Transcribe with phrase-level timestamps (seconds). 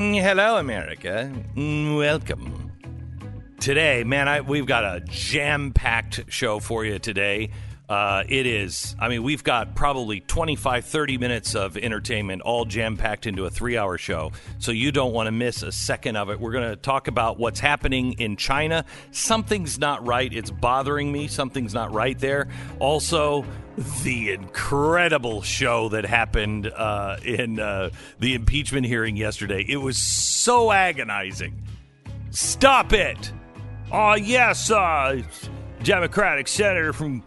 [0.00, 1.30] Mm, hello, America.
[1.54, 2.72] Mm, welcome.
[3.60, 7.50] Today, man, I, we've got a jam packed show for you today.
[7.90, 12.96] Uh, it is, I mean, we've got probably 25, 30 minutes of entertainment all jam
[12.96, 14.30] packed into a three hour show.
[14.60, 16.38] So you don't want to miss a second of it.
[16.38, 18.84] We're going to talk about what's happening in China.
[19.10, 20.32] Something's not right.
[20.32, 21.26] It's bothering me.
[21.26, 22.46] Something's not right there.
[22.78, 23.44] Also,
[24.04, 29.64] the incredible show that happened uh, in uh, the impeachment hearing yesterday.
[29.68, 31.60] It was so agonizing.
[32.30, 33.32] Stop it.
[33.90, 35.22] Oh, yes, uh,
[35.82, 37.24] Democratic senator from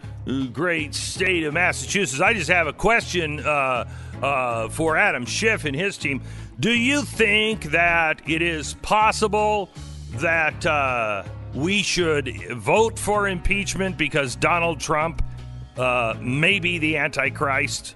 [0.51, 2.21] great state of Massachusetts.
[2.21, 3.89] I just have a question uh,
[4.21, 6.21] uh, for Adam Schiff and his team.
[6.59, 9.69] Do you think that it is possible
[10.15, 11.23] that uh,
[11.53, 15.23] we should vote for impeachment because Donald Trump
[15.77, 17.95] uh, may be the Antichrist?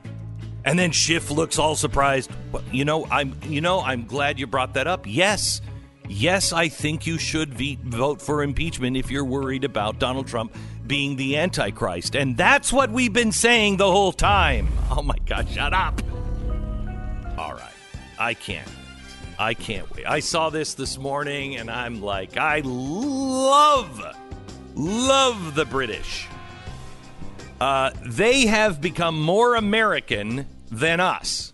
[0.66, 2.30] And then Schiff looks all surprised.
[2.74, 3.40] You know, I'm.
[3.46, 5.06] You know, I'm glad you brought that up.
[5.08, 5.62] Yes,
[6.10, 7.54] yes, I think you should
[7.86, 10.54] vote for impeachment if you're worried about Donald Trump
[10.88, 12.16] being the Antichrist.
[12.16, 14.68] And that's what we've been saying the whole time.
[14.90, 16.02] Oh my God, shut up.
[17.38, 17.74] All right.
[18.20, 18.70] I can't.
[19.40, 20.08] I can't wait.
[20.08, 24.04] I saw this this morning and I'm like, I love,
[24.76, 26.28] love the British.
[27.62, 31.54] Uh, they have become more American than us.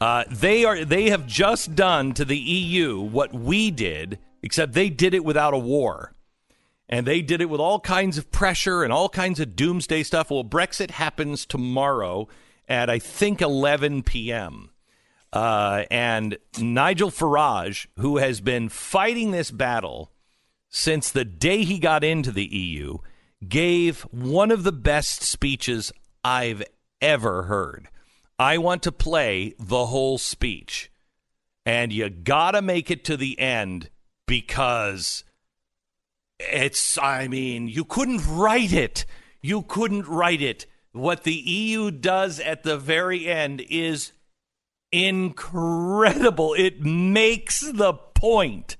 [0.00, 0.82] Uh, they are.
[0.84, 5.52] They have just done to the EU what we did, except they did it without
[5.52, 6.14] a war
[6.90, 10.30] and they did it with all kinds of pressure and all kinds of doomsday stuff.
[10.30, 12.28] Well, Brexit happens tomorrow
[12.68, 14.70] at I think 11 p.m.
[15.32, 20.10] Uh, and Nigel Farage, who has been fighting this battle
[20.68, 22.98] since the day he got into the EU,
[23.48, 25.92] gave one of the best speeches
[26.24, 26.64] I've
[27.00, 27.88] ever heard.
[28.36, 30.90] I want to play the whole speech,
[31.64, 33.90] and you gotta make it to the end
[34.26, 35.24] because
[36.52, 39.04] it's, I mean, you couldn't write it.
[39.42, 40.66] You couldn't write it.
[40.92, 44.12] What the EU does at the very end is
[44.92, 46.54] incredible.
[46.54, 48.76] It makes the point.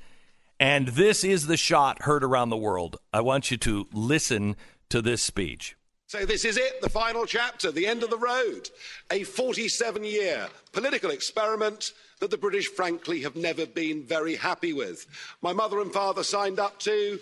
[0.58, 2.96] And this is the shot heard around the world.
[3.12, 4.56] I want you to listen
[4.90, 5.76] to this speech.
[6.06, 8.68] So, this is it, the final chapter, the end of the road.
[9.12, 15.06] A 47 year political experiment that the British, frankly, have never been very happy with.
[15.40, 17.20] My mother and father signed up to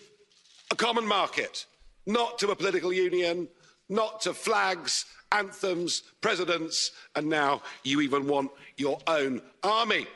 [0.70, 1.66] a common market,
[2.06, 3.48] not to a political union,
[3.88, 10.06] not to flags, anthems, presidents, and now you even want your own army.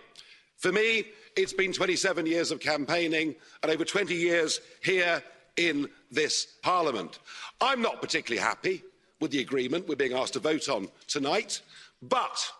[0.57, 1.05] For me,
[1.37, 5.23] it's been 27 years of campaigning and over 20 years here
[5.57, 7.19] in this Parliament.
[7.61, 8.83] I'm not particularly happy
[9.21, 11.61] with the agreement we're being asked to vote on tonight,
[12.03, 12.51] but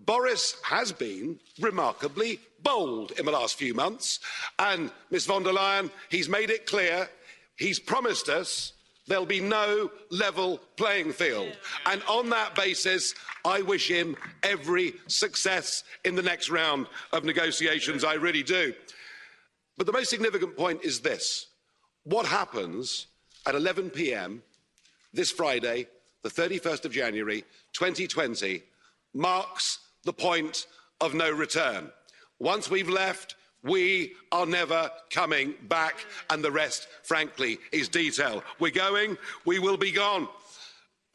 [0.00, 4.20] Boris has been remarkably bold in the last few months.
[4.58, 7.08] And, Ms von der Leyen, he's made it clear,
[7.56, 8.72] he's promised us
[9.08, 11.56] there'll be no level playing field.
[11.86, 13.14] And on that basis,
[13.44, 18.04] I wish him every success in the next round of negotiations.
[18.04, 18.74] I really do.
[19.76, 21.46] But the most significant point is this
[22.04, 23.06] what happens
[23.46, 24.42] at 11 p.m.
[25.12, 25.86] this Friday,
[26.22, 28.62] the 31st of January 2020,
[29.14, 30.66] marks the point
[31.00, 31.90] of no return.
[32.38, 35.96] Once we've left, we are never coming back,
[36.30, 38.42] and the rest, frankly, is detail.
[38.60, 40.28] We're going, we will be gone.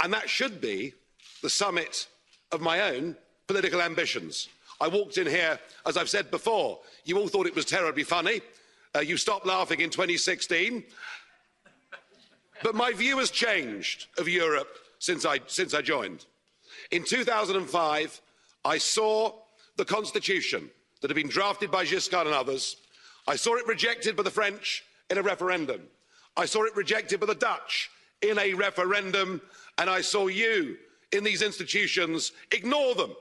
[0.03, 0.93] And that should be
[1.41, 2.07] the summit
[2.51, 3.15] of my own
[3.47, 4.49] political ambitions.
[4.81, 8.41] I walked in here, as I've said before, you all thought it was terribly funny.
[8.95, 10.83] Uh, you stopped laughing in 2016.
[12.61, 16.25] But my view has changed of Europe since I, since I joined.
[16.91, 18.21] In 2005,
[18.65, 19.33] I saw
[19.77, 20.69] the Constitution
[21.03, 22.77] that had been drafted by Giscard and others.
[23.27, 25.81] I saw it rejected by the French in a referendum.
[26.37, 27.91] I saw it rejected by the Dutch
[28.21, 29.41] in a referendum.
[29.77, 30.77] And I saw you
[31.11, 33.13] in these institutions ignore them,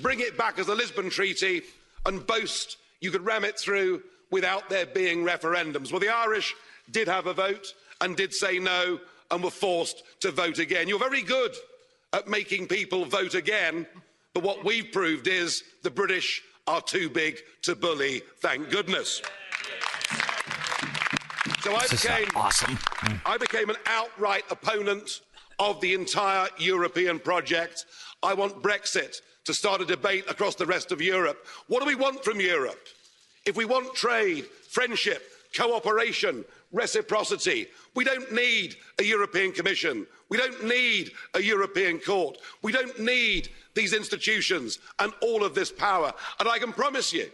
[0.00, 1.62] bring it back as the Lisbon Treaty,
[2.04, 5.92] and boast you could ram it through without there being referendums.
[5.92, 6.54] Well, the Irish
[6.90, 7.72] did have a vote
[8.02, 9.00] and did say no
[9.30, 10.88] and were forced to vote again.
[10.88, 11.54] You're very good
[12.12, 13.86] at making people vote again,
[14.34, 16.42] but what we've proved is the British
[16.72, 19.20] are too big to bully, thank goodness.
[21.60, 22.76] So I uh, became, awesome.
[22.76, 23.20] Mm.
[23.26, 25.20] I became an outright opponent
[25.58, 27.84] of the entire European project.
[28.22, 31.46] I want Brexit to start a debate across the rest of Europe.
[31.66, 32.80] What do we want from Europe?
[33.44, 35.22] If we want trade, friendship,
[35.54, 36.42] cooperation,
[36.72, 37.68] reciprocity.
[37.94, 40.06] We don't need a European Commission.
[40.28, 42.38] We don't need a European Court.
[42.62, 46.12] We don't need these institutions and all of this power.
[46.40, 47.30] And I can promise you,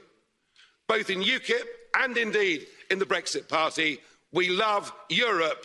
[0.89, 1.65] both in UKIP
[1.97, 4.01] and indeed in the Brexit Party,
[4.33, 5.65] we love Europe.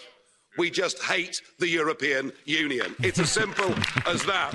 [0.57, 2.95] We just hate the European Union.
[2.99, 3.73] It's as simple
[4.05, 4.53] as that.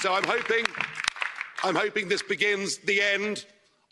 [0.00, 0.64] So I'm hoping,
[1.62, 3.44] I'm hoping this begins the end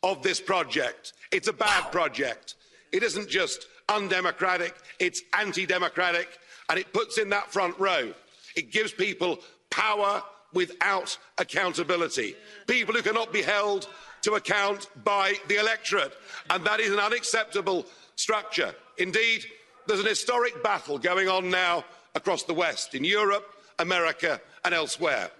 [0.03, 1.14] of this project.
[1.32, 2.55] It's a bad project.
[2.93, 6.28] It isn't just undemocratic, it's anti democratic,
[6.68, 8.12] and it puts in that front row.
[8.56, 9.38] It gives people
[9.70, 10.22] power
[10.52, 12.34] without accountability.
[12.66, 13.88] People who cannot be held
[14.22, 16.12] to account by the electorate.
[16.50, 17.86] And that is an unacceptable
[18.16, 18.74] structure.
[18.98, 19.44] Indeed,
[19.86, 21.84] there's an historic battle going on now
[22.14, 23.46] across the West, in Europe,
[23.78, 25.30] America, and elsewhere.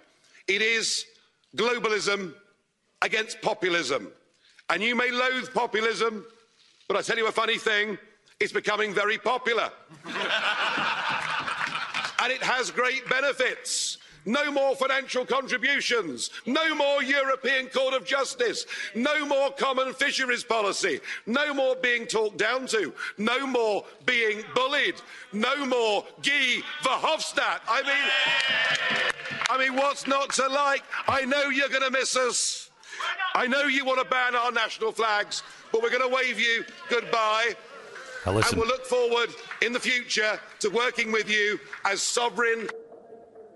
[0.47, 1.05] It is
[1.55, 2.33] globalism
[3.01, 4.11] against populism.
[4.69, 6.25] And you may loathe populism,
[6.87, 7.97] but I tell you a funny thing
[8.39, 9.69] it's becoming very popular.
[10.05, 10.13] and
[12.31, 13.97] it has great benefits.
[14.25, 16.29] No more financial contributions.
[16.45, 18.65] No more European Court of Justice.
[18.95, 21.01] No more common fisheries policy.
[21.25, 22.93] No more being talked down to.
[23.17, 24.95] No more being bullied.
[25.33, 27.59] No more Guy Verhofstadt.
[27.67, 30.83] I mean, I mean, what's not to like?
[31.07, 32.69] I know you're going to miss us.
[33.35, 36.63] I know you want to ban our national flags, but we're going to wave you
[36.89, 37.55] goodbye.
[38.25, 38.53] Now listen.
[38.53, 39.29] And we'll look forward
[39.61, 42.67] in the future to working with you as sovereign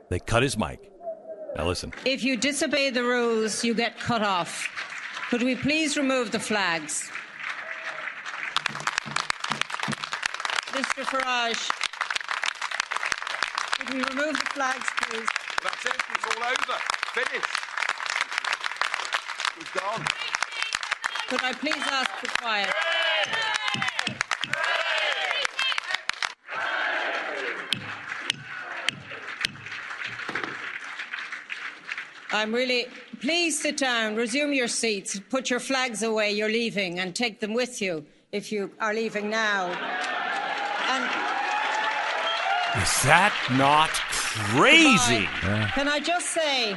[0.10, 0.92] they cut his mic.
[1.56, 1.94] Now listen.
[2.06, 4.70] If you disobey the rules, you get cut off.
[5.30, 7.10] Could we please remove the flags?
[10.72, 11.04] Mr.
[11.04, 11.70] Farage,
[13.80, 15.28] could we remove the flags, please?
[15.64, 15.96] That's it.
[16.14, 16.80] It's all over.
[17.14, 17.48] Finished.
[19.58, 20.06] We've gone.
[21.28, 22.74] Could I please ask for quiet?
[32.32, 32.88] I'm really.
[33.20, 37.54] Please sit down, resume your seats, put your flags away, you're leaving, and take them
[37.54, 39.68] with you if you are leaving now.
[40.90, 41.04] And
[42.82, 45.28] Is that not crazy?
[45.44, 45.72] Yeah.
[45.72, 46.76] Can I just say,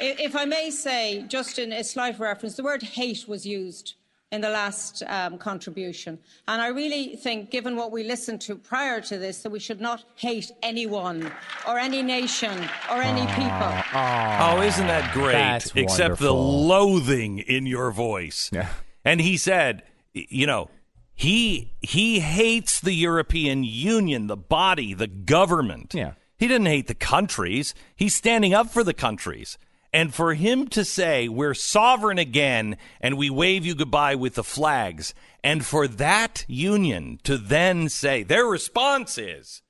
[0.00, 3.94] if I may say, just in a slight reference, the word hate was used
[4.30, 6.18] in the last um, contribution.
[6.46, 9.80] And I really think, given what we listened to prior to this, that we should
[9.80, 11.32] not hate anyone
[11.66, 12.52] or any nation
[12.90, 13.72] or any people.
[13.94, 15.72] Oh, isn't that great?
[15.74, 18.50] Except the loathing in your voice.
[18.52, 18.68] Yeah.
[19.04, 19.82] And he said,
[20.12, 20.68] you know,
[21.14, 25.94] he he hates the European Union, the body, the government.
[25.94, 26.12] Yeah.
[26.36, 27.74] He didn't hate the countries.
[27.96, 29.58] He's standing up for the countries.
[29.92, 34.44] And for him to say, we're sovereign again and we wave you goodbye with the
[34.44, 39.62] flags, and for that union to then say, their response is,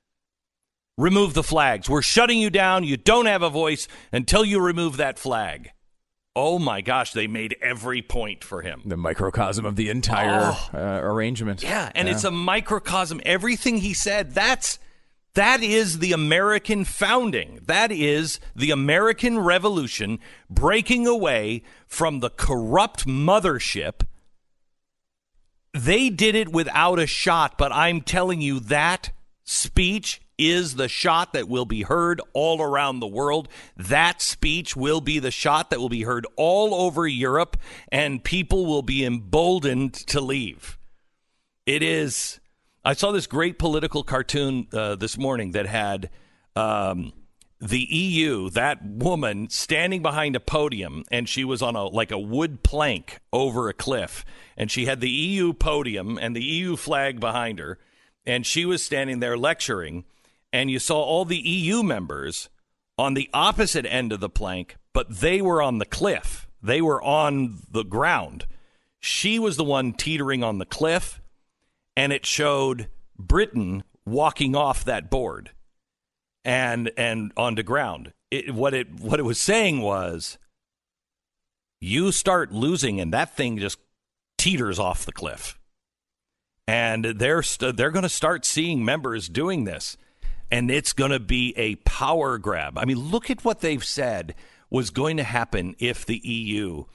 [0.97, 1.89] remove the flags.
[1.89, 2.83] We're shutting you down.
[2.83, 5.71] You don't have a voice until you remove that flag.
[6.35, 8.81] Oh my gosh, they made every point for him.
[8.85, 10.69] The microcosm of the entire oh.
[10.73, 11.63] uh, arrangement.
[11.63, 12.13] Yeah, and yeah.
[12.13, 13.21] it's a microcosm.
[13.25, 14.79] Everything he said, that's
[15.35, 17.59] that is the American founding.
[17.65, 24.01] That is the American Revolution breaking away from the corrupt mothership.
[25.73, 29.11] They did it without a shot, but I'm telling you that
[29.43, 33.49] speech is the shot that will be heard all around the world.
[33.75, 37.57] That speech will be the shot that will be heard all over Europe,
[37.91, 40.79] and people will be emboldened to leave.
[41.65, 42.38] It is
[42.83, 46.09] I saw this great political cartoon uh, this morning that had
[46.55, 47.11] um,
[47.59, 52.17] the EU, that woman standing behind a podium, and she was on a like a
[52.17, 54.23] wood plank over a cliff,
[54.55, 57.77] and she had the EU podium and the EU flag behind her,
[58.25, 60.05] and she was standing there lecturing,
[60.53, 62.49] and you saw all the EU members
[62.97, 66.47] on the opposite end of the plank, but they were on the cliff.
[66.63, 68.45] They were on the ground.
[69.01, 71.18] She was the one teetering on the cliff
[71.99, 72.87] and it showed
[73.17, 75.51] Britain walking off that board
[76.45, 78.13] and and onto ground.
[78.31, 80.37] It, what it what it was saying was,
[81.81, 83.79] you start losing, and that thing just
[84.37, 85.59] teeters off the cliff.
[86.69, 89.97] And they're st- they're going to start seeing members doing this,
[90.49, 92.77] and it's going to be a power grab.
[92.77, 94.35] I mean, look at what they've said
[94.69, 96.85] was going to happen if the EU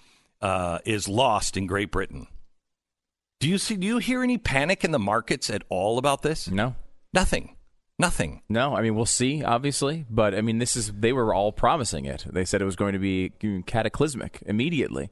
[0.40, 2.26] uh, is lost in Great Britain.
[3.44, 3.76] Do you see?
[3.76, 6.48] Do you hear any panic in the markets at all about this?
[6.48, 6.76] No,
[7.12, 7.56] nothing.
[7.98, 8.40] Nothing.
[8.48, 12.06] No, I mean we'll see, obviously, but I mean this is they were all promising
[12.06, 12.24] it.
[12.26, 13.32] They said it was going to be
[13.66, 15.10] cataclysmic immediately,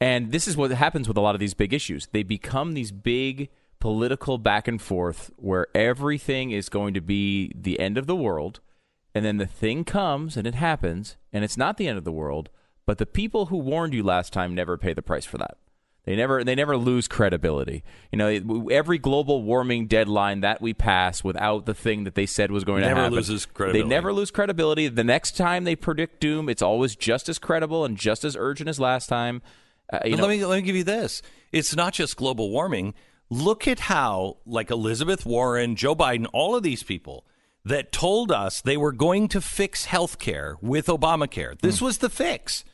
[0.00, 2.08] and this is what happens with a lot of these big issues.
[2.12, 7.78] They become these big political back and forth where everything is going to be the
[7.78, 8.60] end of the world,
[9.14, 12.10] and then the thing comes and it happens, and it's not the end of the
[12.10, 12.48] world,
[12.86, 15.58] but the people who warned you last time never pay the price for that.
[16.06, 17.82] They never they never lose credibility.
[18.12, 22.52] You know, every global warming deadline that we pass without the thing that they said
[22.52, 23.82] was going Never to happen, loses credibility.
[23.82, 24.86] They never lose credibility.
[24.86, 28.68] The next time they predict doom, it's always just as credible and just as urgent
[28.68, 29.42] as last time.
[29.92, 31.22] Uh, you know, let me let me give you this.
[31.50, 32.94] It's not just global warming.
[33.28, 37.26] Look at how like Elizabeth Warren, Joe Biden, all of these people
[37.64, 41.60] that told us they were going to fix health care with Obamacare.
[41.60, 42.64] This was the fix.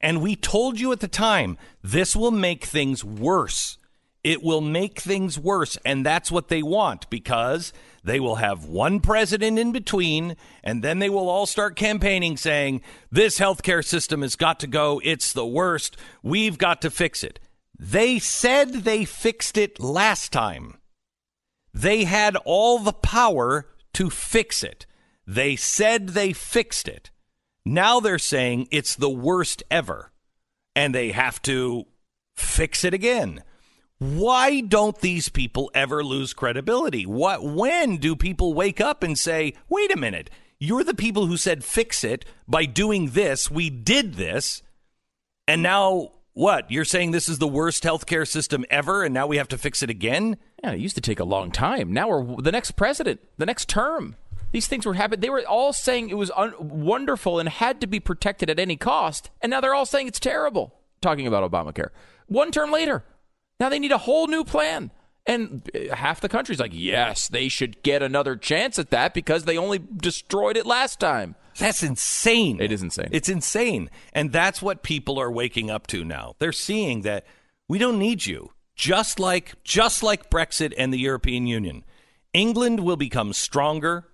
[0.00, 3.78] And we told you at the time, this will make things worse.
[4.22, 5.78] It will make things worse.
[5.84, 7.72] And that's what they want because
[8.02, 12.82] they will have one president in between, and then they will all start campaigning saying,
[13.10, 15.00] This healthcare system has got to go.
[15.04, 15.96] It's the worst.
[16.22, 17.40] We've got to fix it.
[17.78, 20.78] They said they fixed it last time.
[21.74, 24.86] They had all the power to fix it.
[25.26, 27.10] They said they fixed it.
[27.68, 30.12] Now they're saying it's the worst ever
[30.76, 31.86] and they have to
[32.36, 33.42] fix it again.
[33.98, 37.06] Why don't these people ever lose credibility?
[37.06, 40.30] What when do people wake up and say, "Wait a minute,
[40.60, 43.50] you're the people who said fix it by doing this.
[43.50, 44.62] We did this."
[45.48, 46.70] And now what?
[46.70, 49.82] You're saying this is the worst healthcare system ever and now we have to fix
[49.82, 50.36] it again?
[50.62, 51.92] Yeah, it used to take a long time.
[51.92, 54.14] Now we're the next president, the next term.
[54.56, 55.20] These things were happening.
[55.20, 58.78] They were all saying it was un- wonderful and had to be protected at any
[58.78, 60.74] cost, and now they're all saying it's terrible.
[61.02, 61.90] Talking about Obamacare.
[62.24, 63.04] One term later,
[63.60, 64.92] now they need a whole new plan.
[65.26, 69.44] And uh, half the country's like, yes, they should get another chance at that because
[69.44, 71.34] they only destroyed it last time.
[71.58, 72.58] That's insane.
[72.58, 73.10] It is insane.
[73.12, 73.90] It's insane.
[74.14, 76.34] And that's what people are waking up to now.
[76.38, 77.26] They're seeing that
[77.68, 78.52] we don't need you.
[78.74, 81.84] Just like just like Brexit and the European Union.
[82.32, 84.06] England will become stronger.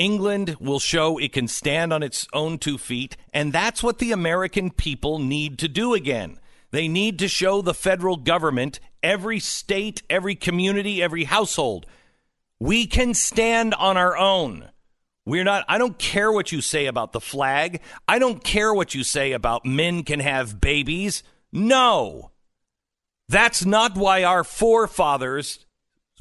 [0.00, 4.12] England will show it can stand on its own two feet, and that's what the
[4.12, 6.40] American people need to do again.
[6.70, 11.84] They need to show the federal government, every state, every community, every household,
[12.58, 14.70] we can stand on our own.
[15.26, 17.82] We're not, I don't care what you say about the flag.
[18.08, 21.22] I don't care what you say about men can have babies.
[21.52, 22.30] No.
[23.28, 25.66] That's not why our forefathers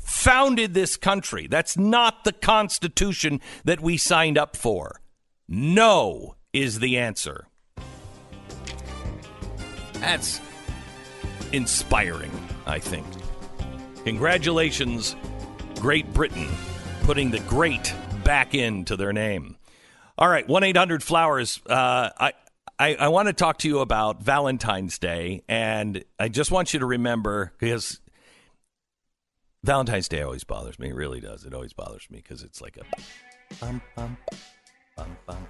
[0.09, 1.47] founded this country.
[1.47, 4.99] That's not the Constitution that we signed up for.
[5.47, 7.47] No is the answer.
[9.93, 10.41] That's
[11.51, 12.31] inspiring,
[12.65, 13.05] I think.
[14.03, 15.15] Congratulations,
[15.75, 16.47] Great Britain,
[17.03, 19.57] putting the great back into their name.
[20.17, 21.61] All right, 1 800 Flowers.
[21.65, 22.33] Uh, I,
[22.77, 26.79] I, I want to talk to you about Valentine's Day, and I just want you
[26.79, 27.99] to remember because
[29.63, 30.89] Valentine's Day always bothers me.
[30.89, 31.43] It really does.
[31.43, 34.17] It always bothers me because it's like a bum, bum,
[34.95, 35.47] bum, bum.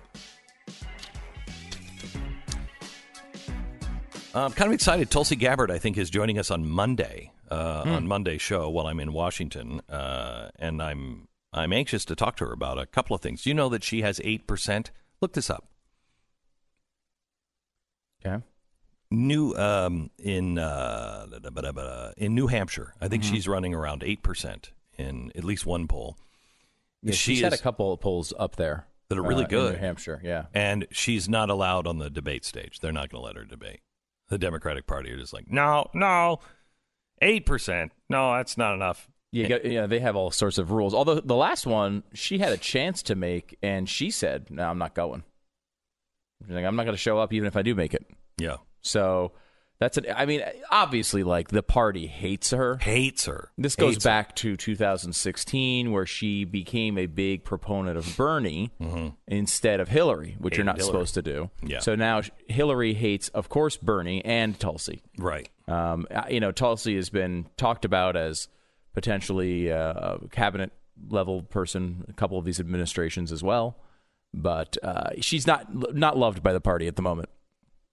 [4.33, 5.09] Uh, I'm kind of excited.
[5.09, 8.99] Tulsi Gabbard, I think, is joining us on Monday uh, on Monday's show while I'm
[8.99, 13.21] in Washington, uh, and I'm I'm anxious to talk to her about a couple of
[13.21, 13.43] things.
[13.43, 14.91] Do you know that she has eight percent?
[15.21, 15.65] Look this up.
[18.25, 18.43] Okay.
[19.11, 21.25] New um, in uh,
[22.17, 26.17] in New Hampshire, I think she's running around eight percent in at least one poll.
[27.01, 29.49] Yeah, She she's had a couple of polls up there That are really uh, in
[29.49, 29.73] good.
[29.73, 30.45] New Hampshire, yeah.
[30.53, 32.79] and she's not allowed on the debate stage.
[32.79, 33.79] They're not going to let her debate.
[34.27, 36.39] The Democratic Party are just like, no, no,
[37.21, 37.91] eight percent.
[38.09, 39.09] No, that's not enough.
[39.33, 40.93] Got, yeah, they have all sorts of rules.
[40.93, 44.77] Although the last one, she had a chance to make, and she said, "No, I'm
[44.79, 45.23] not going.
[46.41, 48.05] She's like, I'm not going to show up, even if I do make it."
[48.39, 49.31] Yeah, So
[49.79, 50.05] that's an.
[50.15, 52.77] I mean, obviously, like the party hates her.
[52.77, 53.49] hates her.
[53.57, 54.09] This goes Hates her.
[54.09, 58.71] back to 2016, where she became a big proponent of Bernie
[59.27, 60.67] instead of Hillary, which you're Mm-hmm.
[60.67, 60.91] Not Hillary.
[60.91, 61.49] supposed to do.
[61.63, 61.79] Yeah.
[61.79, 65.01] So now Hillary hates, of course, Bernie and Tulsi.
[65.17, 65.47] right.
[65.67, 68.47] Um, you know, Tulsi has been talked about as
[68.93, 70.71] potentially uh, a cabinet
[71.09, 73.77] level person, a couple of these administrations as well,
[74.33, 77.29] but uh, she's not not loved by the party at the moment.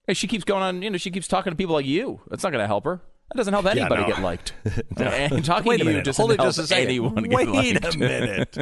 [0.07, 0.81] Hey, she keeps going on.
[0.81, 2.21] You know, she keeps talking to people like you.
[2.29, 3.01] That's not going to help her.
[3.29, 4.07] That doesn't help anybody no.
[4.07, 4.53] get liked.
[4.97, 6.85] And talking Wait to you doesn't Hold it help just a second.
[6.85, 7.83] anyone get Wait liked.
[7.83, 8.57] Wait a minute.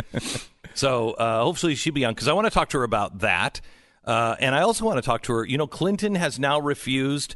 [0.73, 3.61] so uh, hopefully she'll be on because I want to talk to her about that,
[4.03, 5.45] uh, and I also want to talk to her.
[5.45, 7.35] You know, Clinton has now refused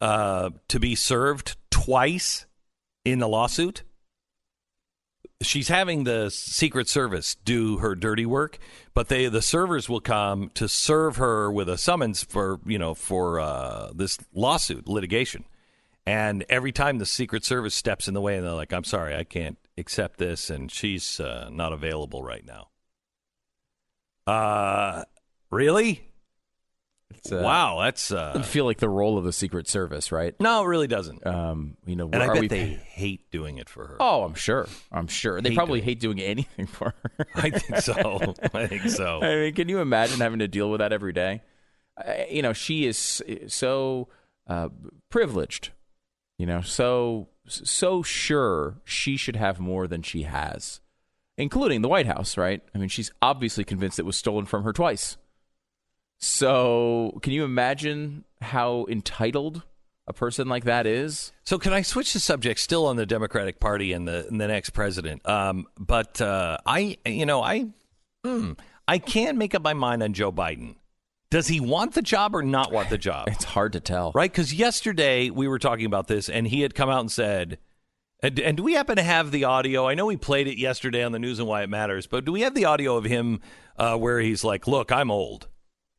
[0.00, 2.46] uh, to be served twice
[3.04, 3.84] in the lawsuit.
[5.42, 8.58] She's having the Secret Service do her dirty work,
[8.94, 12.94] but they the servers will come to serve her with a summons for you know
[12.94, 15.44] for uh, this lawsuit litigation.
[16.06, 19.14] And every time the Secret Service steps in the way, and they're like, "I'm sorry,
[19.14, 22.68] I can't accept this," and she's uh, not available right now.
[24.26, 25.04] Uh,
[25.50, 26.08] really?
[27.10, 30.34] It's, uh, wow, that's uh, feel like the role of the Secret Service, right?
[30.40, 31.24] no, it really doesn't.
[31.26, 33.96] Um, you know, and I are bet we, they hate doing it for her.
[34.00, 34.66] Oh, I'm sure.
[34.90, 37.26] I'm sure they Hate probably doing hate doing anything for her.
[37.34, 38.34] I think so.
[38.54, 39.20] I think so.
[39.22, 41.42] I mean, can you imagine having to deal with that every day?
[42.30, 44.08] You know, she is so
[44.46, 44.68] uh,
[45.08, 45.70] privileged.
[46.38, 50.80] You know, so so sure she should have more than she has,
[51.38, 52.36] including the White House.
[52.36, 52.62] Right?
[52.74, 55.16] I mean, she's obviously convinced it was stolen from her twice.
[56.18, 59.62] So, can you imagine how entitled
[60.06, 61.32] a person like that is?
[61.44, 62.60] So, can I switch the subject?
[62.60, 65.26] Still on the Democratic Party and the and the next president.
[65.28, 67.66] Um, but uh, I, you know, I,
[68.24, 68.52] hmm,
[68.88, 70.76] I can't make up my mind on Joe Biden.
[71.30, 73.28] Does he want the job or not want the job?
[73.28, 74.12] It's hard to tell.
[74.14, 74.30] Right?
[74.30, 77.58] Because yesterday we were talking about this, and he had come out and said,
[78.20, 79.88] and, and do we happen to have the audio?
[79.88, 82.32] I know we played it yesterday on the news and why it matters, but do
[82.32, 83.40] we have the audio of him
[83.76, 85.48] uh, where he's like, "Look, I'm old.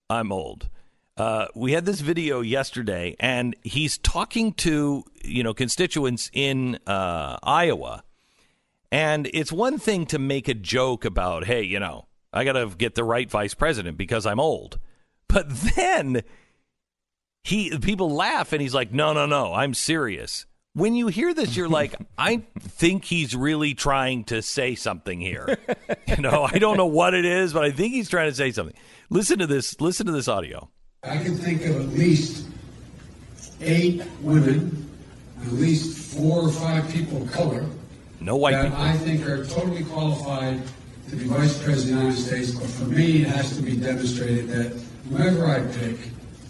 [0.10, 0.70] I'm old."
[1.18, 7.38] Uh, we had this video yesterday, and he's talking to you know constituents in uh,
[7.44, 8.04] Iowa,
[8.92, 12.68] and it's one thing to make a joke about, "Hey, you know, I got to
[12.68, 14.80] get the right vice president because I'm old,"
[15.28, 16.24] but then
[17.44, 20.47] he people laugh, and he's like, "No, no, no, I'm serious."
[20.78, 25.58] When you hear this, you're like, I think he's really trying to say something here.
[26.08, 28.52] You know, I don't know what it is, but I think he's trying to say
[28.52, 28.76] something.
[29.10, 29.80] Listen to this.
[29.82, 30.70] Listen to this audio.
[31.04, 32.48] I can think of at least
[33.60, 34.90] eight women,
[35.42, 37.66] at least four or five people of color
[38.22, 38.78] No white that people.
[38.82, 40.62] I think are totally qualified
[41.10, 42.52] to be vice president of the United States.
[42.52, 45.98] But for me, it has to be demonstrated that whoever I pick,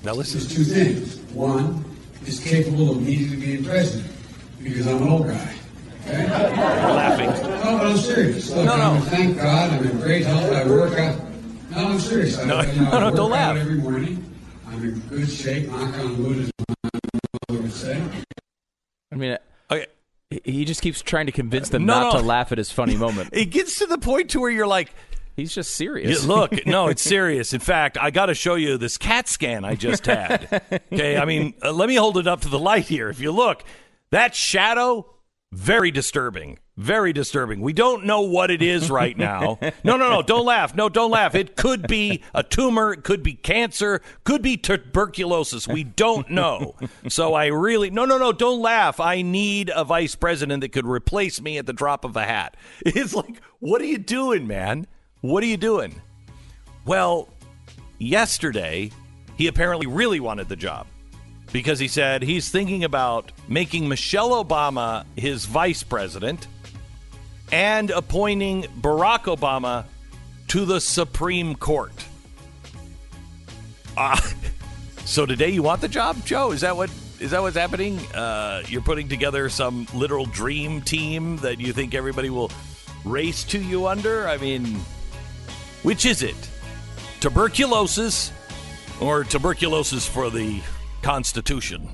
[0.03, 0.39] Now listen.
[0.39, 1.17] there's two things.
[1.33, 1.83] One
[2.25, 4.13] is capable of immediately being president
[4.61, 5.53] because I'm an old guy.
[6.07, 6.27] Okay?
[6.27, 7.29] laughing.
[7.29, 8.49] No, but I'm serious.
[8.51, 8.83] Look, No, no.
[8.93, 10.51] I'm, thank God I'm in great health.
[10.53, 11.19] I work out.
[11.71, 12.37] No, I'm serious.
[12.39, 13.57] I, No, you know, no, no, don't laugh.
[13.57, 14.23] every morning.
[14.67, 15.67] I'm in good shape.
[15.69, 16.89] Knock on wood, as my
[17.49, 18.01] mother would say.
[19.11, 19.37] I mean,
[19.69, 19.87] Okay.
[20.29, 22.19] he- he just keeps trying to convince them No, not no.
[22.21, 23.29] to laugh at his funny moment.
[23.33, 24.93] It gets to the point to where you're like,
[25.35, 26.25] He's just Yeah, serious.
[26.25, 27.53] look, no, it's serious.
[27.53, 30.63] In fact, I got to show you this CAT scan I just had.
[30.91, 33.07] Okay, I mean, uh, let me hold it up to the light here.
[33.09, 33.63] If you look,
[34.11, 35.13] that shadow,
[35.51, 36.59] very disturbing.
[36.77, 37.61] Very disturbing.
[37.61, 39.57] We don't know what it is right now.
[39.83, 40.75] No, no, no, don't laugh.
[40.75, 41.33] No, don't laugh.
[41.33, 45.67] It could be a tumor, it could be cancer, could be tuberculosis.
[45.67, 46.75] We don't know.
[47.07, 48.99] So I really, no, no, no, don't laugh.
[48.99, 52.57] I need a vice president that could replace me at the drop of a hat.
[52.85, 54.87] It's like, what are you doing, man?
[55.21, 56.01] What are you doing?
[56.85, 57.29] Well,
[57.97, 58.91] yesterday,
[59.37, 60.87] he apparently really wanted the job
[61.51, 66.47] because he said he's thinking about making Michelle Obama his vice president
[67.51, 69.85] and appointing Barack Obama
[70.49, 71.93] to the Supreme Court.
[73.95, 74.33] Ah,
[75.05, 76.51] so today you want the job, Joe?
[76.51, 77.97] Is that what is that what's happening?
[78.13, 82.51] Uh, you're putting together some literal dream team that you think everybody will
[83.03, 84.27] race to you under?
[84.27, 84.65] I mean,
[85.83, 86.35] which is it?
[87.19, 88.31] Tuberculosis
[89.01, 90.61] or tuberculosis for the
[91.01, 91.89] Constitution?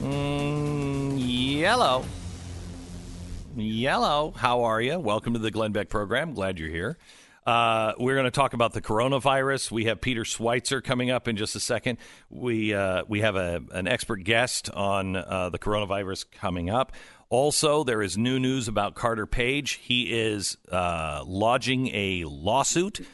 [0.00, 2.04] Mm, yellow.
[3.56, 4.32] Yellow.
[4.36, 4.98] How are you?
[4.98, 6.34] Welcome to the Glenn Beck program.
[6.34, 6.96] Glad you're here.
[7.48, 9.70] Uh, we're going to talk about the coronavirus.
[9.70, 11.96] We have Peter Schweizer coming up in just a second.
[12.28, 16.92] We uh, we have a, an expert guest on uh, the coronavirus coming up.
[17.30, 19.72] Also, there is new news about Carter Page.
[19.82, 23.06] He is uh, lodging a lawsuit.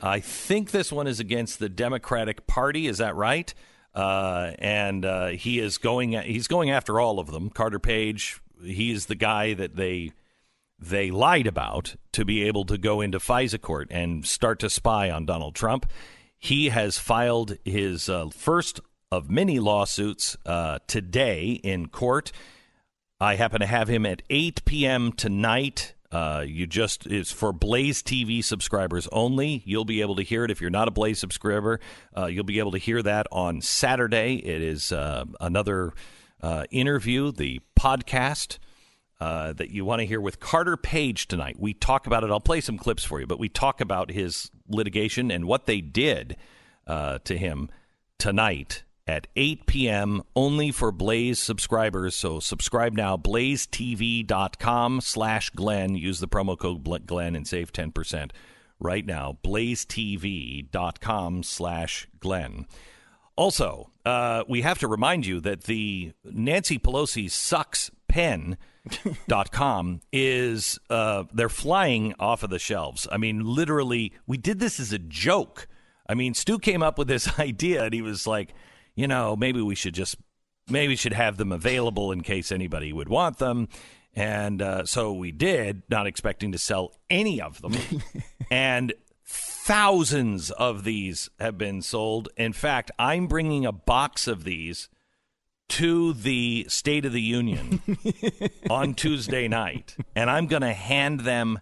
[0.00, 2.86] I think this one is against the Democratic Party.
[2.88, 3.52] Is that right?
[3.94, 6.12] Uh, and uh, he is going.
[6.12, 7.50] He's going after all of them.
[7.50, 8.40] Carter Page.
[8.64, 10.12] He is the guy that they
[10.78, 15.10] they lied about to be able to go into FISA court and start to spy
[15.10, 15.86] on Donald Trump.
[16.36, 18.80] He has filed his uh, first
[19.12, 22.32] of many lawsuits uh, today in court.
[23.22, 25.12] I happen to have him at 8 p.m.
[25.12, 25.94] tonight.
[26.10, 29.62] Uh, you just it's for Blaze TV subscribers only.
[29.64, 31.78] You'll be able to hear it if you're not a Blaze subscriber.
[32.18, 34.42] Uh, you'll be able to hear that on Saturday.
[34.44, 35.92] It is uh, another
[36.40, 38.58] uh, interview, the podcast
[39.20, 41.54] uh, that you want to hear with Carter Page tonight.
[41.60, 42.30] We talk about it.
[42.30, 45.80] I'll play some clips for you, but we talk about his litigation and what they
[45.80, 46.36] did
[46.88, 47.70] uh, to him
[48.18, 50.22] tonight at 8 p.m.
[50.36, 52.14] only for Blaze subscribers.
[52.14, 55.94] So subscribe now, blazetv.com slash Glenn.
[55.94, 58.30] Use the promo code Glenn and save 10%
[58.78, 60.72] right now, blazetv.com
[61.42, 62.66] slash Glenn.
[63.36, 68.58] Also, uh, we have to remind you that the Nancy Pelosi sucks pen
[69.28, 73.08] dot com is uh, they're flying off of the shelves.
[73.10, 75.66] I mean, literally, we did this as a joke.
[76.06, 78.52] I mean, Stu came up with this idea, and he was like,
[78.94, 80.16] you know, maybe we should just
[80.68, 83.68] maybe we should have them available in case anybody would want them.
[84.14, 87.74] And uh, so we did, not expecting to sell any of them.
[88.50, 88.92] and
[89.24, 92.28] thousands of these have been sold.
[92.36, 94.88] In fact, I'm bringing a box of these
[95.70, 97.80] to the State of the Union
[98.70, 101.60] on Tuesday night, and I'm going to hand them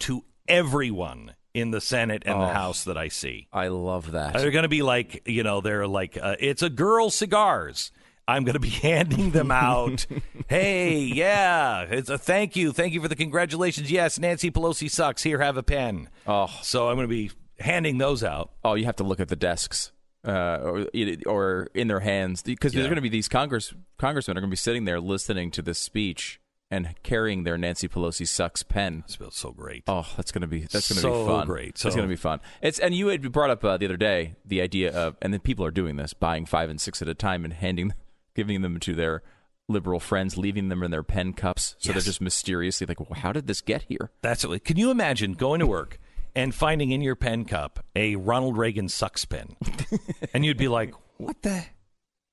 [0.00, 3.48] to everyone in the Senate and oh, the House that I see.
[3.52, 4.34] I love that.
[4.34, 7.90] They're going to be like, you know, they're like, uh, it's a girl cigars.
[8.28, 10.06] I'm going to be handing them out.
[10.48, 12.72] hey, yeah, it's a thank you.
[12.72, 13.90] Thank you for the congratulations.
[13.90, 15.22] Yes, Nancy Pelosi sucks.
[15.22, 16.08] Here, have a pen.
[16.26, 16.50] Oh.
[16.62, 18.52] So I'm going to be handing those out.
[18.64, 19.92] Oh, you have to look at the desks.
[20.22, 20.86] Uh, or,
[21.24, 22.80] or in their hands because yeah.
[22.80, 25.62] there's going to be these Congress congressmen are going to be sitting there listening to
[25.62, 26.38] this speech
[26.70, 29.04] and carrying their Nancy Pelosi sucks pen.
[29.08, 29.84] It feels so great.
[29.86, 31.46] Oh, that's gonna be that's gonna so be fun.
[31.46, 31.78] Great.
[31.78, 32.40] So, that's gonna be fun.
[32.62, 35.40] It's and you had brought up uh, the other day the idea of and then
[35.40, 37.94] people are doing this, buying five and six at a time and handing,
[38.34, 39.22] giving them to their
[39.68, 41.94] liberal friends, leaving them in their pen cups, so yes.
[41.94, 44.10] they're just mysteriously like, well, how did this get here?
[44.20, 44.64] That's it.
[44.64, 45.98] Can you imagine going to work?
[46.34, 49.56] and finding in your pen cup a Ronald Reagan sucks pen,
[50.34, 51.64] and you'd be like, "What the?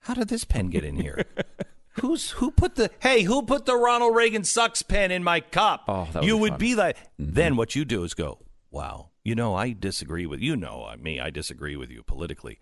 [0.02, 1.26] How did this pen get in here?"
[2.02, 3.24] Who's who put the hey?
[3.24, 5.86] Who put the Ronald Reagan sucks pen in my cup?
[5.88, 6.60] Oh, you would fun.
[6.60, 6.98] be like.
[6.98, 7.34] Mm-hmm.
[7.34, 8.40] Then what you do is go,
[8.72, 9.10] wow.
[9.24, 10.56] You know, I disagree with you.
[10.56, 12.60] Know me, I disagree with you politically.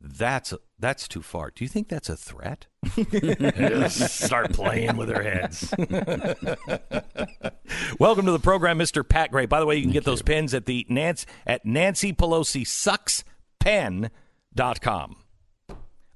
[0.00, 1.50] That's that's too far.
[1.50, 2.66] Do you think that's a threat?
[3.90, 5.72] Start playing with their heads.
[7.98, 9.08] Welcome to the program, Mr.
[9.08, 9.46] Pat Gray.
[9.46, 13.24] By the way, you can get those pins at the Nance at Nancy Pelosi sucks
[13.58, 15.16] pen.com.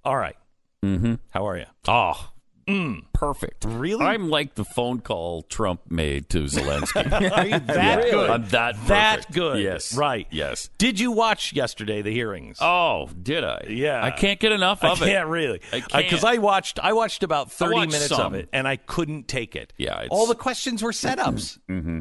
[0.05, 0.37] All right.
[0.85, 1.14] Mm-hmm.
[1.31, 1.66] How are you?
[1.88, 2.31] Oh,
[2.66, 3.05] mm.
[3.12, 3.66] perfect.
[3.66, 4.05] Really?
[4.05, 7.11] I'm like the phone call Trump made to Zelensky.
[7.37, 8.31] are you that yeah, good?
[8.31, 8.88] I'm that perfect.
[8.88, 9.62] that good.
[9.62, 9.95] Yes.
[9.95, 10.27] Right.
[10.31, 10.71] Yes.
[10.79, 12.59] Did you watch yesterday the hearings?
[12.61, 13.66] Oh, did I?
[13.69, 14.03] Yeah.
[14.03, 15.09] I can't get enough of I it.
[15.09, 15.61] can't really.
[15.73, 16.05] I can't.
[16.05, 16.79] Because I, I, watched.
[16.79, 18.35] I watched about thirty watched minutes some.
[18.35, 19.75] of it, and I couldn't take it.
[19.77, 20.07] Yeah.
[20.11, 21.59] All the questions were setups.
[21.71, 22.01] mm-hmm.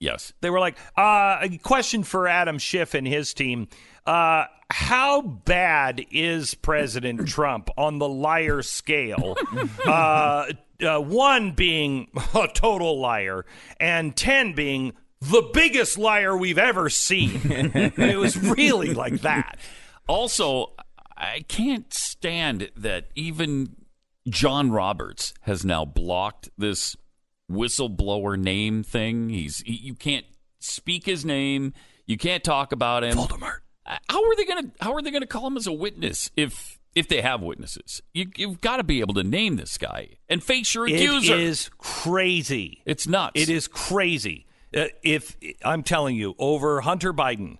[0.00, 0.32] Yes.
[0.40, 3.68] They were like, uh, a question for Adam Schiff and his team.
[4.06, 4.44] Uh,
[4.74, 9.36] how bad is President Trump on the liar scale?
[9.86, 10.46] uh,
[10.84, 13.46] uh, one being a total liar,
[13.78, 17.40] and 10 being the biggest liar we've ever seen.
[17.44, 19.60] it was really like that.
[20.08, 20.72] Also,
[21.16, 23.76] I can't stand that even
[24.28, 26.96] John Roberts has now blocked this
[27.48, 29.28] whistleblower name thing.
[29.28, 30.26] He's he, you can't
[30.58, 31.74] speak his name.
[32.06, 33.16] You can't talk about him.
[33.16, 33.60] Voldemort.
[33.86, 36.30] How are they going to How are they going to call him as a witness
[36.36, 38.02] if if they have witnesses?
[38.12, 41.34] You, have got to be able to name this guy and face your accuser.
[41.34, 42.82] It is crazy.
[42.86, 43.32] It's nuts.
[43.34, 44.46] It is crazy.
[44.74, 47.58] Uh, if I'm telling you, over Hunter Biden,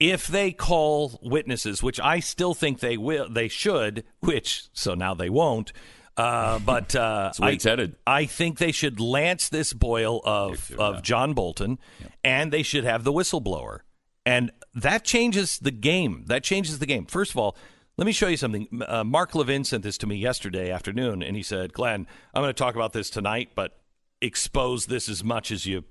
[0.00, 5.14] if they call witnesses, which I still think they will, they should, which so now
[5.14, 5.72] they won't.
[6.16, 7.58] Uh, but uh, I.
[8.06, 11.02] I think they should lance this boil of of.
[11.02, 11.78] John Bolton,
[12.24, 13.80] and they should have the whistleblower,
[14.24, 16.24] and that changes the game.
[16.26, 17.06] That changes the game.
[17.06, 17.56] First of all,
[17.96, 18.68] let me show you something.
[18.86, 22.50] Uh, Mark Levin sent this to me yesterday afternoon, and he said, "Glenn, I'm going
[22.50, 23.80] to talk about this tonight, but
[24.20, 25.84] expose this as much as you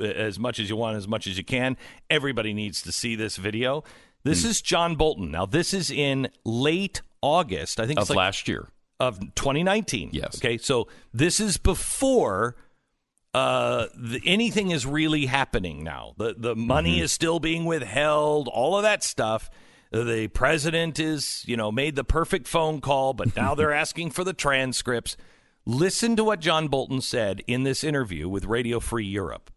[0.00, 1.76] as much as you want, as much as you can.
[2.08, 3.82] Everybody needs to see this video.
[4.22, 4.50] This mm.
[4.50, 5.32] is John Bolton.
[5.32, 7.80] Now, this is in late August.
[7.80, 8.68] I think of like, last year
[9.00, 10.10] of 2019.
[10.12, 10.38] Yes.
[10.38, 10.58] Okay.
[10.58, 12.56] So this is before
[13.38, 16.14] uh, the, anything is really happening now.
[16.16, 17.04] The the money mm-hmm.
[17.04, 18.48] is still being withheld.
[18.48, 19.48] All of that stuff.
[19.90, 24.22] The president is, you know, made the perfect phone call, but now they're asking for
[24.22, 25.16] the transcripts.
[25.64, 29.50] Listen to what John Bolton said in this interview with Radio Free Europe.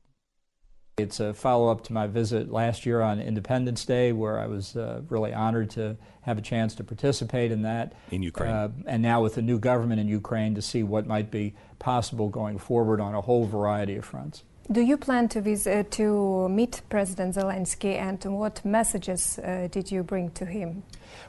[0.98, 4.76] It's a follow up to my visit last year on Independence Day, where I was
[4.76, 7.94] uh, really honored to have a chance to participate in that.
[8.12, 8.52] In Ukraine.
[8.52, 12.30] Uh, and now with the new government in Ukraine to see what might be possible
[12.30, 14.44] going forward on a whole variety of fronts.
[14.72, 20.04] Do you plan to visit to meet President Zelensky, and what messages uh, did you
[20.04, 20.84] bring to him?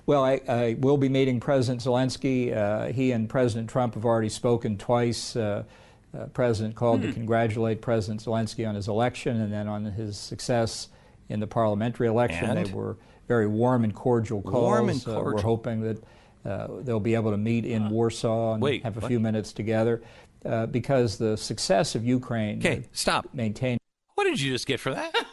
[0.07, 2.55] Well, I, I will be meeting President Zelensky.
[2.55, 5.35] Uh, he and President Trump have already spoken twice.
[6.15, 7.05] Uh, uh, president called mm.
[7.05, 7.15] to hmm.
[7.15, 10.89] congratulate President Zelensky on his election and then on his success
[11.29, 12.51] in the parliamentary election.
[12.51, 12.67] And?
[12.67, 12.97] They were
[13.29, 14.63] very warm and cordial calls.
[14.63, 15.21] Warm and cordial.
[15.21, 16.05] Uh, we're hoping that
[16.45, 19.09] uh, they'll be able to meet in Warsaw and Wait, have a what?
[19.09, 20.03] few minutes together
[20.45, 23.29] uh, because the success of Ukraine Okay, stop.
[23.33, 23.79] maintain
[24.15, 25.15] What did you just get for that?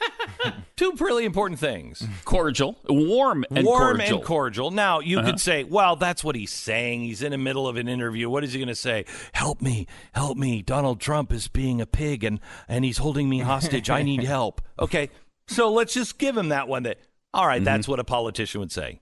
[0.80, 2.08] Two really important things.
[2.24, 4.18] Cordial, warm, and Warm cordial.
[4.20, 4.72] and cordial.
[4.72, 5.32] Now, you uh-huh.
[5.32, 7.02] could say, well, that's what he's saying.
[7.02, 8.30] He's in the middle of an interview.
[8.30, 9.04] What is he going to say?
[9.34, 10.62] Help me, help me.
[10.62, 12.40] Donald Trump is being a pig and,
[12.70, 13.90] and he's holding me hostage.
[13.90, 14.62] I need help.
[14.80, 15.10] Okay,
[15.50, 17.00] so let's just give him that one that,
[17.34, 17.92] all right, that's mm-hmm.
[17.92, 19.02] what a politician would say.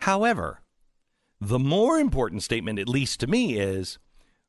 [0.00, 0.60] However,
[1.40, 3.98] the more important statement, at least to me, is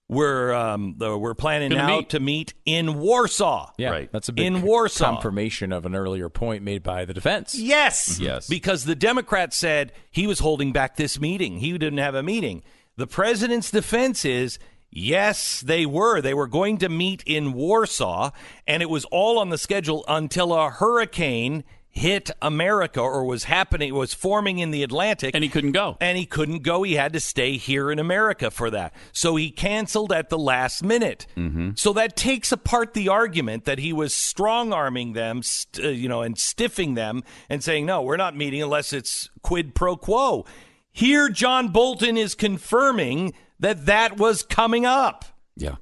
[0.10, 2.10] we're um, the, we're planning Gonna now meet.
[2.10, 3.72] to meet in Warsaw.
[3.78, 4.12] Yeah, Right.
[4.12, 5.14] That's a big In Warsaw.
[5.14, 7.56] confirmation of an earlier point made by the defense.
[7.56, 8.20] Yes.
[8.20, 8.48] Yes.
[8.48, 11.60] Because the Democrats said he was holding back this meeting.
[11.60, 12.64] He didn't have a meeting.
[12.96, 14.58] The president's defense is
[14.90, 16.22] yes, they were.
[16.22, 18.32] They were going to meet in Warsaw,
[18.66, 21.64] and it was all on the schedule until a hurricane
[21.98, 25.34] hit America or was happening, was forming in the Atlantic.
[25.36, 25.98] and he couldn't go.
[26.00, 26.84] and he couldn't go.
[26.84, 28.94] He had to stay here in America for that.
[29.12, 31.26] So he canceled at the last minute.
[31.36, 31.72] Mm-hmm.
[31.76, 36.08] So that takes apart the argument that he was strong arming them, st- uh, you
[36.08, 40.46] know, and stiffing them and saying, no, we're not meeting unless it's quid pro quo.
[40.92, 45.26] Here, John Bolton is confirming that that was coming up.
[45.56, 45.76] Yeah,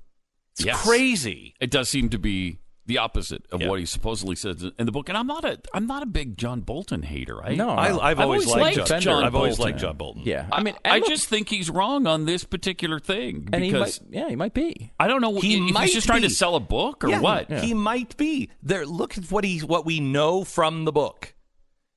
[0.54, 0.82] It's Yes.
[0.82, 1.56] crazy.
[1.60, 3.70] It does seem to be the opposite of Yeah.
[3.70, 5.10] what he supposedly says in the book.
[5.10, 7.44] And I'm not a I'm not a big John Bolton hater.
[7.44, 9.02] I, No, I, I've, I've always, always liked liked John.
[9.02, 9.72] John I've always Bolton.
[9.74, 10.22] liked John Bolton.
[10.26, 13.50] Yeah, I I mean, I and look- just think he's wrong on this particular thing
[13.52, 14.92] and he because might, yeah, he might be.
[15.00, 17.22] I don't know He if might he's just trying to sell a book or Yeah,
[17.22, 17.52] what.
[17.52, 18.50] He might be.
[18.62, 21.34] There look at what he what we know from the book.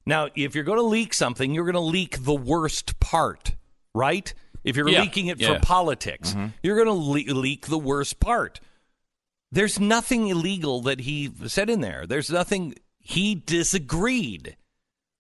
[0.07, 3.55] Now, if you're going to leak something, you're going to leak the worst part,
[3.95, 4.33] right?
[4.65, 5.55] If you're Yeah, leaking it yeah.
[5.55, 6.47] for politics, mm-hmm.
[6.63, 6.93] you're going to
[7.33, 8.59] le- leak the worst part.
[9.51, 12.07] There's nothing illegal that he said in there.
[12.07, 14.57] There's nothing he disagreed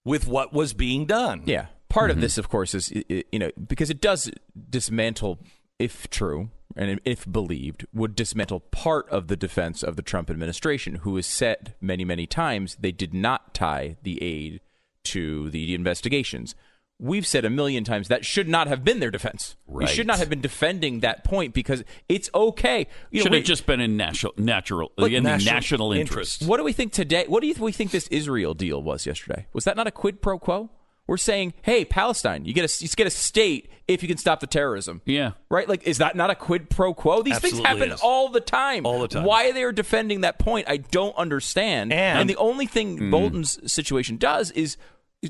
[0.04, 1.42] with what was being done.
[1.46, 1.66] Yeah.
[1.88, 2.22] Part of mm-hmm.
[2.22, 4.30] this, of course, is i- i- you know because it does
[4.68, 5.38] dismantle,
[5.78, 10.96] if true and if believed, would dismantle part of the defense of the Trump administration,
[10.96, 14.60] who has said many, many times they did not tie the aid
[15.04, 16.54] to the investigations.
[17.00, 19.54] We've said a million times that should not have been their defense.
[19.66, 19.94] We Right.
[19.94, 22.88] should not have been defending that point because it's okay.
[23.12, 25.92] You know, Should we- have just been in national natural Look, in the national national
[25.92, 26.12] interest.
[26.42, 26.50] interest.
[26.50, 27.24] What do we think today?
[27.28, 29.46] What do you we think this Israel deal was yesterday?
[29.52, 30.70] Was that not a quid pro quo?
[31.06, 34.40] We're saying, hey, Palestine, you get a you get a state if you can stop
[34.40, 35.00] the terrorism.
[35.06, 35.30] Yeah.
[35.48, 35.66] Right?
[35.68, 37.22] Like, is that not a quid pro quo?
[37.22, 38.00] These things happen is.
[38.02, 38.84] all the time.
[38.84, 39.24] All the time.
[39.24, 41.92] Why they are defending that point, I don't understand.
[41.92, 43.10] And- the only thing hmm.
[43.10, 44.76] Bolton's situation does is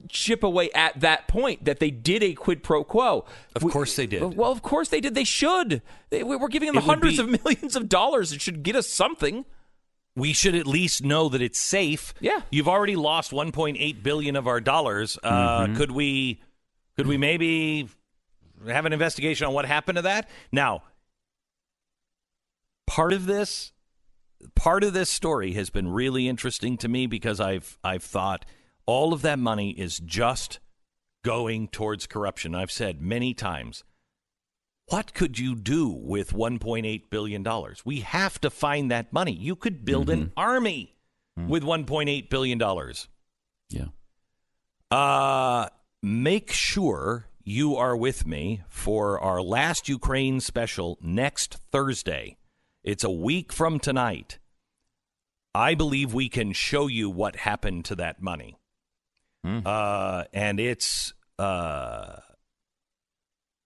[0.08, 3.24] chip away at that point that they did a quid pro quo.
[3.56, 4.22] Of course they did.
[4.36, 5.14] Well, of course they did.
[5.14, 5.80] They should.
[6.10, 8.32] They, we're giving them It hundreds be- of millions of dollars.
[8.32, 9.44] It should get us something.
[10.14, 12.12] we should at least know that it's safe.
[12.20, 12.40] Yeah.
[12.50, 15.16] You've already lost 1.8 billion of our dollars.
[15.22, 15.76] Uh, Mm-hmm.
[15.76, 16.42] Could we
[16.96, 17.88] could we maybe
[18.66, 20.28] have an investigation on what happened to that?
[20.52, 20.82] Now,
[22.86, 23.72] part of this
[24.54, 28.44] part of this story has been really interesting to me because I've I've thought
[28.88, 30.60] all of that money is just
[31.22, 32.54] going towards corruption.
[32.54, 33.84] I've said many times
[34.86, 37.82] what could you do with 1.8 billion dollars?
[37.84, 39.32] We have to find that money.
[39.32, 40.96] You could build an army
[41.36, 43.08] with 1.8 billion dollars.
[43.68, 43.88] Yeah.
[44.90, 45.68] Uh
[46.02, 52.38] make sure you are with me for our last Ukraine special next Thursday.
[52.82, 54.38] It's a week from tonight.
[55.54, 58.57] I believe we can show you what happened to that money.
[59.44, 62.16] Uh, and it's uh,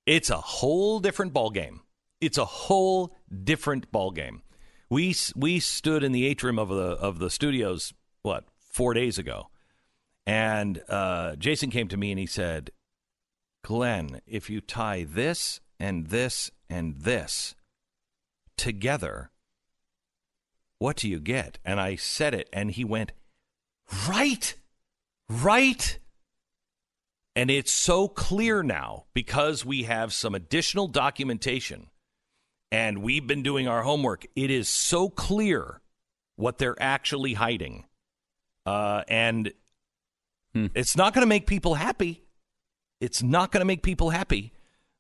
[0.07, 1.81] it's a whole different ball game.
[2.21, 4.43] It's a whole different ball game.
[4.91, 9.49] We we stood in the atrium of the of the studios what four days ago,
[10.27, 12.71] and uh, Jason came to me and he said,
[13.65, 17.55] "Glenn, if you tie this and this and this
[18.57, 19.31] together,
[20.79, 23.13] what do you get?" And I said it, and he went,
[24.07, 24.55] "Right,
[25.29, 25.99] right."
[27.35, 31.89] And it's so clear now because we have some additional documentation
[32.71, 34.27] and we've been doing our homework.
[34.35, 35.81] It is so clear
[36.37, 37.85] what they're actually hiding.
[38.67, 39.53] Uh, and
[40.55, 42.23] it's not going to make people happy.
[43.01, 44.53] It's not going to make people happy.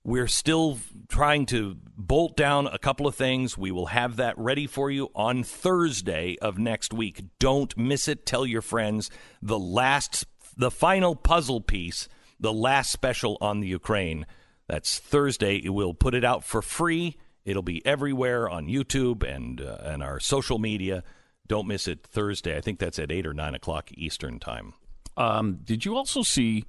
[0.04, 3.56] We're still trying to bolt down a couple of things.
[3.56, 7.22] We will have that ready for you on Thursday of next week.
[7.38, 8.26] Don't miss it.
[8.26, 9.10] Tell your friends.
[9.40, 12.08] The last, the final puzzle piece,
[12.40, 14.26] the last special on the Ukraine.
[14.66, 15.68] That's Thursday.
[15.68, 17.16] We'll put it out for free.
[17.44, 21.04] It'll be everywhere on YouTube and uh, and our social media.
[21.46, 22.56] Don't miss it Thursday.
[22.56, 24.74] I think that's at eight or nine o'clock Eastern time.
[25.16, 26.64] Um, did you also see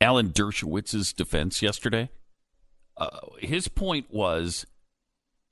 [0.00, 2.10] Alan Dershowitz's defense yesterday?
[2.96, 4.66] Uh, his point was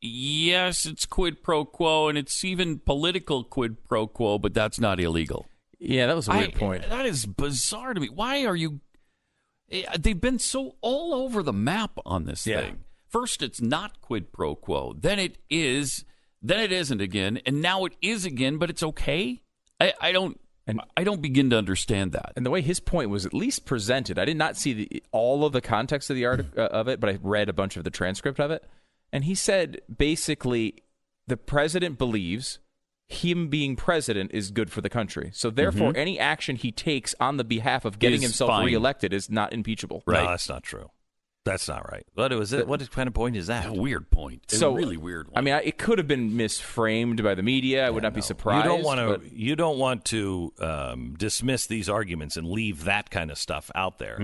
[0.01, 5.01] yes, it's quid pro quo and it's even political quid pro quo, but that's not
[5.01, 5.47] illegal.
[5.79, 6.89] Yeah, that was a weird I- point.
[6.89, 8.09] That is bizarre to me.
[8.09, 8.81] Why are you?
[9.71, 12.61] eh, They've been so all over the map on this Yeah.
[12.63, 12.85] thing.
[13.09, 14.95] First, it's not quid pro quo.
[14.99, 16.05] Then it is.
[16.43, 18.57] Then it isn't again, and now it is again.
[18.59, 19.43] But it's okay.
[19.81, 20.41] I, I don't.
[20.71, 22.33] And- I don't begin to understand that.
[22.37, 25.45] and the way his point was at least presented, I did not see the, all
[25.45, 27.85] of the context of the art uh, of it, but I read a bunch of
[27.85, 28.65] the transcript of it.
[29.13, 30.83] And he said basically,
[31.27, 32.59] the president believes
[33.09, 35.31] him being president is good for the country.
[35.35, 38.67] So therefore, any action he takes on the behalf of getting Is himself fine.
[38.67, 40.05] reelected is not impeachable.
[40.07, 40.23] Right.
[40.23, 40.91] No, that's not true.
[41.45, 42.05] That's not right.
[42.15, 42.69] What was it?
[42.69, 43.67] What kind of point is that?
[43.67, 44.43] A weird point.
[44.45, 45.29] It's a really weird.
[45.29, 45.39] One.
[45.39, 47.87] I mean, I, it could have been misframed by the media.
[47.87, 48.67] I would not be surprised.
[48.67, 49.35] You don't want but- to.
[49.35, 53.99] You don't want to um, dismiss these arguments and leave that kind of stuff out
[53.99, 54.19] there,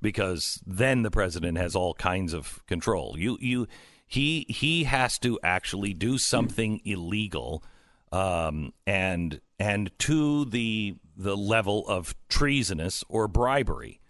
[0.00, 3.16] because then the president has all kinds of control.
[3.18, 3.66] You, you,
[4.06, 7.64] he, he has to actually do something illegal,
[8.12, 14.00] um, and and to the the level of treasonous or bribery.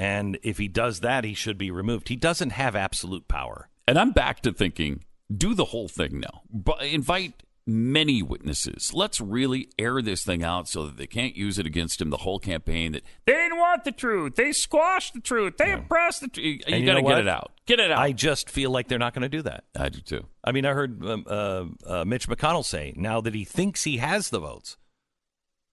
[0.00, 2.08] And if he does that, he should be removed.
[2.08, 3.68] He doesn't have absolute power.
[3.86, 6.40] And I'm back to thinking, do the whole thing now.
[6.50, 8.94] But invite many witnesses.
[8.94, 12.16] Let's really air this thing out so that they can't use it against him the
[12.16, 12.92] whole campaign.
[12.92, 14.36] That they didn't want the truth.
[14.36, 15.58] They squashed the truth.
[15.58, 16.62] They oppressed the truth.
[16.66, 17.52] You, you got to get it out.
[17.66, 17.98] Get it out.
[17.98, 19.64] I just feel like they're not going to do that.
[19.78, 20.26] I do too.
[20.42, 23.98] I mean, I heard um, uh, uh, Mitch McConnell say now that he thinks he
[23.98, 24.78] has the votes.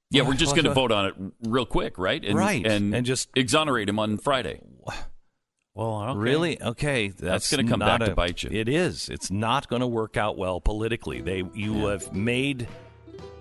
[0.10, 2.24] Yeah, we're just going to vote on it real quick, right?
[2.24, 2.65] And, Right.
[2.65, 4.62] And, And just- exonerate him on Friday.
[5.76, 6.17] Well, okay.
[6.17, 6.62] Really?
[6.62, 8.50] Okay, that's, gonna come not back to bite you.
[8.52, 9.10] It is.
[9.10, 11.22] It's not going to work out well politically.
[11.22, 12.67] They, you have made,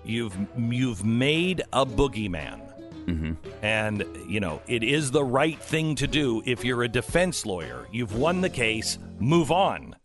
[0.05, 2.61] you've you've made a boogeyman,
[3.07, 3.33] Mm-hmm.
[3.65, 7.87] and you know it is the right thing to do if you're a defense lawyer.
[7.91, 8.99] You've won the case.
[9.17, 9.95] Move on.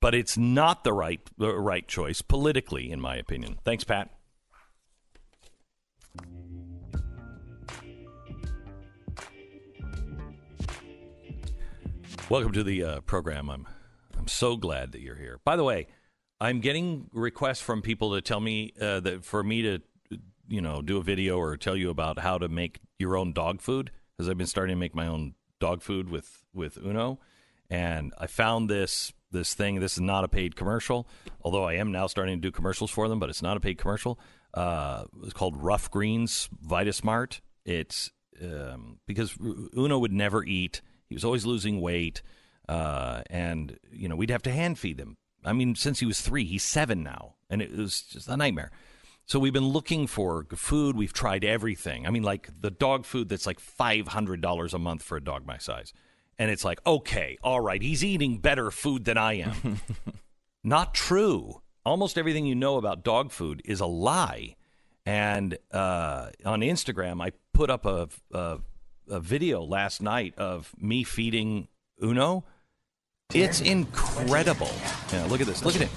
[0.00, 3.58] But it's not the right the right choice politically, in my opinion.
[3.64, 4.08] Thanks, Pat.
[12.30, 13.50] Welcome to the uh, program.
[13.50, 13.66] I'm
[14.16, 15.40] I'm so glad that you're here.
[15.44, 15.88] By the way,
[16.40, 19.80] I'm getting requests from people to tell me uh, that for me to
[20.46, 23.60] you know do a video or tell you about how to make your own dog
[23.60, 27.18] food because I've been starting to make my own dog food with with Uno,
[27.68, 29.80] and I found this this thing.
[29.80, 31.08] This is not a paid commercial,
[31.42, 33.18] although I am now starting to do commercials for them.
[33.18, 34.20] But it's not a paid commercial.
[34.54, 37.40] Uh, it's called Rough Greens Vitasmart.
[37.64, 39.36] It's um, because
[39.76, 40.80] Uno would never eat.
[41.10, 42.22] He was always losing weight,
[42.68, 45.18] uh, and you know we'd have to hand feed him.
[45.44, 48.70] I mean, since he was three, he's seven now, and it was just a nightmare.
[49.26, 50.96] So we've been looking for food.
[50.96, 52.06] We've tried everything.
[52.06, 55.22] I mean, like the dog food that's like five hundred dollars a month for a
[55.22, 55.92] dog my size,
[56.38, 59.80] and it's like, okay, all right, he's eating better food than I am.
[60.64, 61.60] Not true.
[61.84, 64.56] Almost everything you know about dog food is a lie.
[65.06, 68.58] And uh, on Instagram, I put up a, a
[69.08, 71.68] a video last night of me feeding
[72.02, 72.44] Uno.
[73.32, 74.70] It's incredible.
[75.12, 75.64] Yeah, look at this.
[75.64, 75.90] Look at him.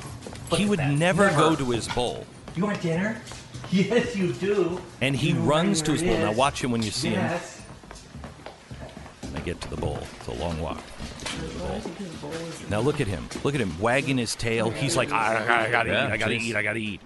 [0.57, 3.19] He would never, go to his bowl, You want dinner?
[3.71, 4.79] Yes, you do.
[5.01, 6.15] and he runs to his bowl.
[6.17, 7.21] Now watch him when you see him.
[7.21, 7.59] Yes.
[9.35, 9.97] I get to the bowl.
[10.19, 10.79] It's a long walk.
[12.69, 13.27] Now look at him.
[13.43, 14.69] Look at him wagging his tail.
[14.69, 16.11] He's like, I, I, I gotta Yeah, eat.
[16.11, 16.41] I gotta jeez.
[16.41, 16.55] eat.
[16.55, 17.01] I gotta eat.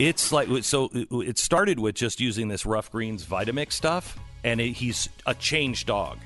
[0.00, 0.90] It's like so.
[0.92, 5.86] It started with just using this rough greens Vitamix stuff, and it, he's a changed
[5.86, 6.18] dog.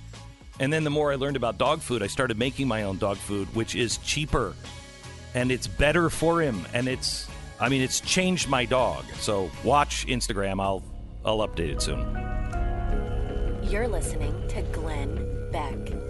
[0.60, 3.16] And then the more I learned about dog food, I started making my own dog
[3.16, 4.54] food, which is cheaper,
[5.34, 6.66] and it's better for him.
[6.74, 7.28] And it's,
[7.60, 9.04] I mean, it's changed my dog.
[9.20, 10.60] So watch Instagram.
[10.60, 10.82] I'll,
[11.24, 12.00] I'll update it soon.
[13.62, 16.07] You're listening to Glenn Beck.